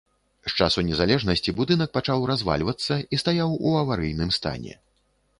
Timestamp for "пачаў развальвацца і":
1.97-3.19